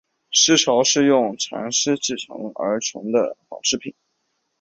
[0.33, 2.15] 丝绸是用蚕丝编制
[2.55, 3.93] 而成的纺织品。